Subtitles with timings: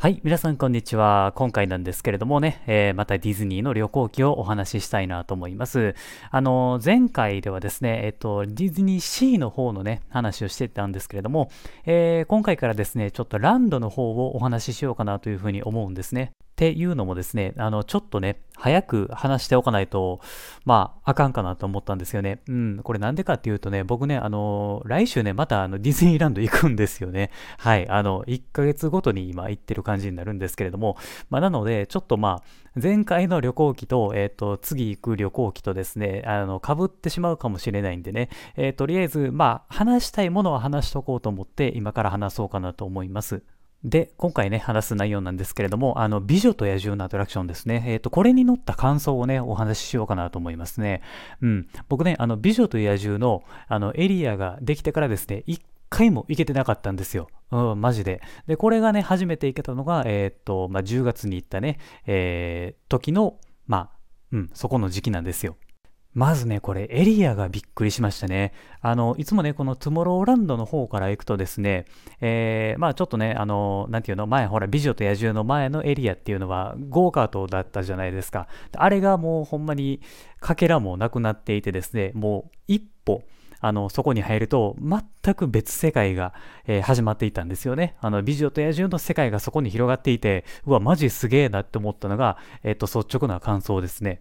[0.00, 0.20] はい。
[0.22, 1.32] 皆さん、こんにちは。
[1.34, 5.96] 今回なんですけれどもね、えー、またディズニーの旅行記をお話ししたいなと思います。
[6.30, 11.50] あの、前回ではですね、えっと、ディズニーシーの方のね、話をしてたんですけれども、
[11.84, 16.30] えー、今回からですね、ちょっとランドの方をお話ししようかなというふうに思うんですね。
[16.58, 20.18] っていうのもですね、あの、ちょっとね、早く話しておかないと、
[20.64, 22.40] まあ、あかんかなと思ったんですよね。
[22.48, 27.30] うん、これなんでかっていうとね、僕ね、あの、来週ね、またあのディズニーランド行くんですよね。
[27.58, 30.96] はい、あの、1ヶ月ごとに今行ってる感じになるんですけれども、
[31.30, 32.42] まあ、なので、ちょっとまあ、
[32.74, 43.44] 前回の旅行機と、えっ、ー、と、次行く旅行機とですね、あの、被ってしまうかもしれないんでね、えー、とりあえず、まあ、話したいものは話しとこうと思って、今から話そうかなと思います。
[43.84, 47.84] で、今回ね、話す内容なんですけれども、あの、美女と野獣のアトラクションですね。
[47.86, 51.00] えっ、ー、と、これに乗った感想をね、お話ししようかなと思いますね。
[51.42, 51.68] うん。
[51.88, 57.28] 僕ね、あの、美女と野獣の、あの、エリアができてからですね、一回も行けてなかったんですよ。
[57.52, 58.20] うん、マジで。
[58.48, 63.98] で、これがね、初めて行けたのが、えっ、ー、と、まあ、10月に行ったね、えー、時の、まあ、
[64.32, 65.56] うん、そこの時期なんですよ。
[66.18, 68.52] まずね、これエリアがびっくりしましたね。
[68.80, 71.84] あの、いつもね、このトゥモローランドの方から行くとですね、
[72.20, 78.48] えー、まあちょっとね、あの、なんていうの、前、ほら、美女と野獣の前のエリアっていうのは、ゴーカートだったじゃないですか。
[78.74, 80.00] あれがもうほんまに、
[80.40, 83.22] かけらもなくなっていてですね、もう一歩、
[83.60, 86.34] あの、そこに入ると、全く別世界が、
[86.66, 87.94] えー、始まっていたんですよね。
[88.00, 94.20] あの、美女と野獣の世界がそこに広がっていて、うわ、マジすげえなって思ったのが、えっ、ー、と、率直な感想ですね。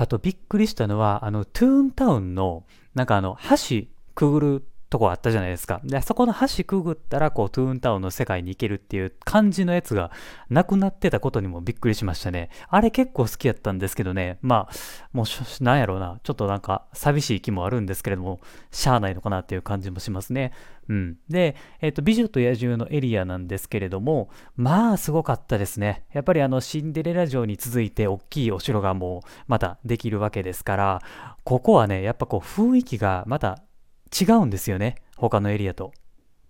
[0.00, 3.82] あとびっくりしたのは、あの、トゥーンタウンの、なんかあの、橋
[4.14, 5.80] くぐるとこあったじゃないですか。
[5.84, 10.10] で、そこの橋くぐったら、こう、トゥーンタウンの世界に行けるっていう感じのやつが
[10.50, 12.50] なくなってたことにもびっくりしましたね。
[12.68, 14.74] あれ結構好きやったんですけどね、まあ、
[15.12, 18.40] もう、なんやろうな、ちょっとなんか寂しい気もあるんですけれども、
[18.72, 20.52] しゃあないのかなっていう感じもしますね。
[20.88, 21.18] うん。
[21.28, 26.04] で、えっ、ー、と、美女と野獣のエリアなんですけれども、まあ、すごかったですね。
[26.12, 31.02] やっぱりあの、シンデレラ城に続いて大きいお城がもう、またできるわけですから、
[31.44, 33.62] ここはね、やっぱこう、雰囲気がまた
[34.18, 34.96] 違うんですよね。
[35.16, 35.92] 他のエリアと。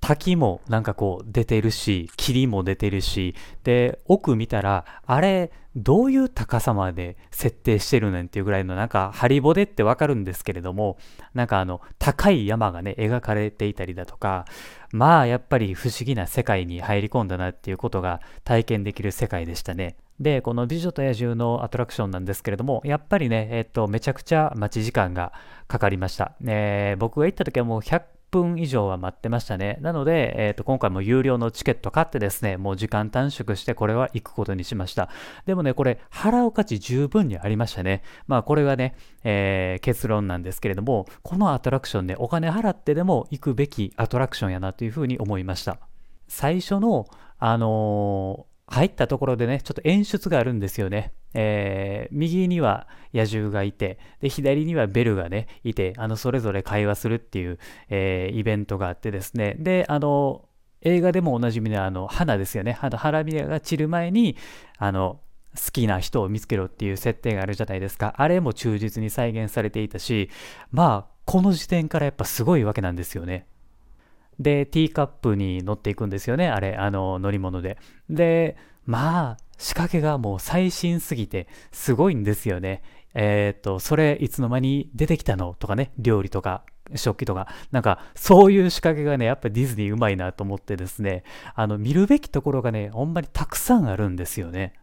[0.00, 10.98] 滝もなんかこう出てるし、霧も出てるし、で、奥見たら、あれ、どういう高さまで設定してるねんっていうぐらいのなんかハリボデってわかるんですけれども、
[11.32, 14.44] なんかあの、高い山がね、描かれていたりだとか、
[14.92, 19.96] まあやっぱり不思議な世界に入り込んだなっていうことが体験できる世界でしたね。
[20.20, 25.32] で、この美女と野獣のアトラクションなんですけれども、やっぱりね、えっと、めちゃくちゃ待ち時間が
[25.66, 26.34] かかりました。
[26.44, 29.78] えー、僕が行った時はもう100分以上は待ってましたね。
[29.80, 35.08] なので、えっ、と、今回も有料のチケット買ってですね、もう時間短縮してこれは行くことにしました。
[35.46, 38.02] でもね、これ、払う価値十分にありましたね。
[38.26, 45.78] まあ、これがね、えー、結論なんですけれども、このアトラクションね、お金払ってでも行くべきアトラクションやなというふうに思いました。
[46.26, 47.06] 最初の、
[47.38, 51.12] あのー入ったところでね、ちょっと演出があるんですよね。
[51.34, 57.58] えー、右には野獣がいて、で、左にはベルがね、いて、あの、それぞれ会話するっていう、
[57.90, 60.48] えー、イベントがあってですね、で、あの、
[60.82, 62.78] 映画でもおなじみのあの、花ですよね。
[62.80, 64.36] あの、花びらが散る前に、
[64.78, 65.20] あの、
[65.54, 68.14] 好きな人を見つけろっていう設定があるじゃないですか。
[68.16, 70.30] あれも忠実に再現されていたし、
[70.70, 73.46] まあ、この時点からやっぱすごいわけなんですよね。
[74.38, 77.78] で、ティーカップに乗っていくんですよね、あれ、あの、乗り物で。
[78.08, 78.56] で、
[78.86, 82.82] まあ、仕掛けがもう最新すぎて、すごいんですよね。
[83.14, 86.64] えっ、と、それいつの間に出てきたのとかね、料理とか、
[86.96, 91.24] 食器とか、なんか、そういう仕掛けがね、やっぱディズニーうまいなと思ってですね、
[91.54, 94.74] あの、見るべきところがね、ほんまにたくさんあるんですよね。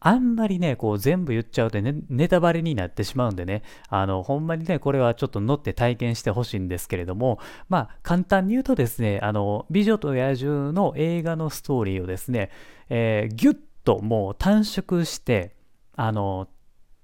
[0.00, 12.50] あんまりね、こう全部言っちゃうとね、ネタバレになってしまうんでね、あの、ほんまにね、これはちょっと乗って体験してほしいんですけれども、まあ、簡単に言うとですね、あの、美女と野獣の映画のストーリーをですね、
[12.88, 15.54] えー、ギュッともう短縮して、
[15.96, 16.48] あの、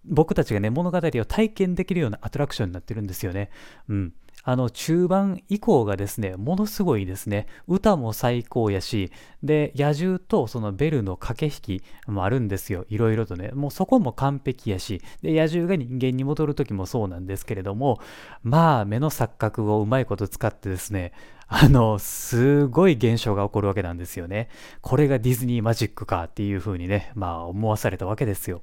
[0.05, 3.51] 僕たちがね、物語を体験できるようなアトラクションになってるんですよね。
[3.89, 4.13] うん。
[4.45, 7.47] あの中盤以降がですね、ものすごいですね。
[7.67, 9.11] 歌も最高やし、
[9.43, 12.85] で、野獣とそのベルの駆け引きもあるんですよ。
[12.91, 13.51] いろいろとね。
[13.55, 17.99] もうそこも完璧やし、で、野獣が人間に戻る時もそうなんですけれども、
[18.43, 21.13] まあ、目の錯覚をうまいこと使ってですね、
[21.49, 24.49] あの、すごい現象が起こるわけなんですよね。
[24.83, 28.63] これがディズニーマジックかっていう風にね、まあ思わされたわけですよ。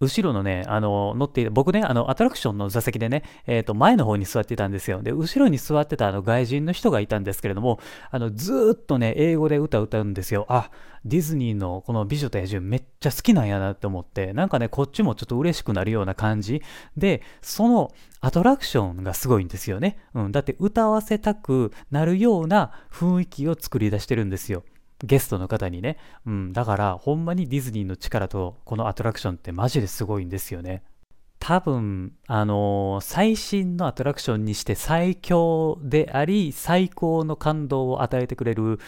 [0.00, 5.02] 後ろのね、あの、乗っていた、僕ね、あの、アトラクションの座席でね、えっ、ー、と、前の方に座ってたんですよ。
[5.02, 7.80] で、後ろに座ってたあの外人の人がいたんですけれども、
[8.10, 10.46] あの、ずっとね、英語で歌歌うんですよ。
[10.48, 10.70] あ、
[11.04, 16.62] ディズニーのこの美女と野獣めっちゃ好きなんやなって思って、なんかね、こっちもちょっと嬉しくなるような感じ
[16.96, 19.98] で、そのアトラクションがすごいんですよね。
[20.14, 24.64] うん、だって歌わせたくなるような雰囲気を作り出してるんですよ。
[25.02, 25.96] ゲストの方にね。
[26.26, 30.82] うん、だから、ほんまにディズニーの力と、このアトラクションってマジですごいんですよね。
[31.38, 38.78] 多分、あのー、最新のアトラクションにして最強であり、最高の感動を与えてくれる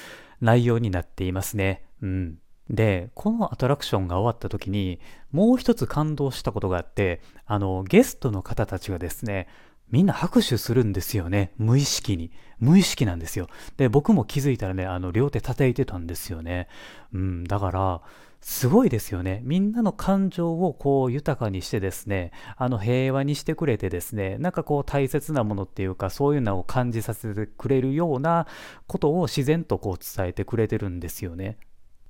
[0.41, 1.82] 内容になっていますね。
[2.03, 2.38] うん。
[2.69, 5.00] で、このアトラクションが終わった時に、
[5.31, 9.49] もう一つ感動したことがあって、あの、ゲストの方たちがですね、
[9.92, 11.52] みんな拍手するんですよね。
[11.58, 12.32] 無意識に。
[12.58, 13.48] 無意識なんですよ。
[13.76, 16.68] で、僕も気づいたらね、あの、両手叩いてたんですよね。
[17.12, 18.02] うん、だから、
[18.40, 19.40] すごいですよね。
[19.44, 28.48] みんなの感情をこう豊かにしてですね、あの平和にしてくれてですね、なんかこう大切なものっていうか、そういうのを感じさせてくれるような
[28.88, 31.56] ことを自然とこう伝えてくれてるんですよね。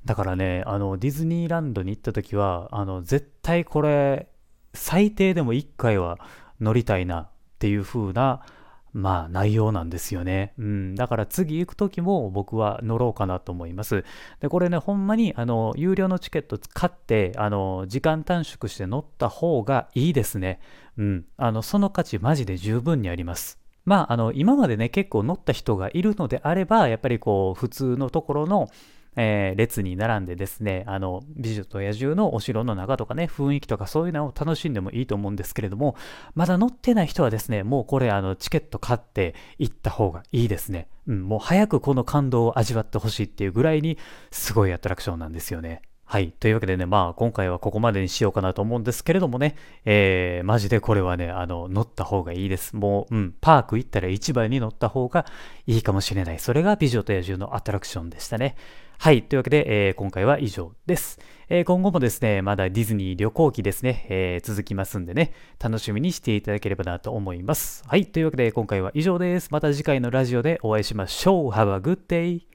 [0.06, 4.29] だからね、あのディズニーランドに行った時は、あの絶対これ、
[4.73, 6.19] 最低でも1回は
[6.61, 7.29] 乗りたいな
[7.62, 8.43] っていう風な
[8.93, 10.53] まあ内容なんですよね。
[10.59, 10.94] うん。
[10.97, 14.05] だから次行く時も僕は乗ろうかなと思います。
[14.41, 20.61] で、これね、ほんまに、あの、有料のチケット買って、あの、時間短縮して乗った方がいいですね。
[20.99, 21.25] うん。
[21.38, 23.59] あの、その価値マジで十分にあります。
[23.87, 28.69] まあ、あの、今までね、結構乗った人がいるのであれば、やっぱりこう、普通のところの、
[29.17, 35.97] えー、列に並んでですね、あの、美女と野獣のお城の中とかね、雰囲気とかそういうのを楽しんでもいいと思うんですけれども、
[36.35, 40.88] まだ乗ってない人はですね、もうこれ、あの、チケット買って行った方がいいですね。
[41.06, 43.99] うん、もう早くこの感動を味わってほしいっていうぐらいに、
[44.31, 45.82] すごいアトラクションなんですよね。
[46.12, 46.31] はい。
[46.31, 49.56] というわけでね、まあ、今回はここまでにしようかなと思うんですけれどもね、
[49.87, 52.76] えー、マジでこれはね、あの、乗った方がいいです。
[52.76, 55.25] もう、うん、パーク行ったら市場に乗った方が
[55.67, 56.38] いいかもしれない。
[56.38, 58.56] それが美女と野獣のアトラクションでしたね。
[59.03, 59.25] はい。
[59.25, 61.19] というわけで、えー、今回は以上です。
[61.49, 67.83] えー、今後もですね、まだディズニー旅行記ですね、えー、続きますんでね、楽しみにしていただければなと思います。
[67.89, 68.07] はい。
[68.07, 69.49] というわけで、今回は以上です。
[69.51, 71.51] また次回のラジオでお会いしましょう。
[71.51, 72.52] Have a good day!